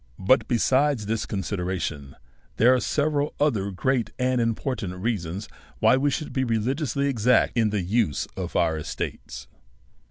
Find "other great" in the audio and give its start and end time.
3.39-4.09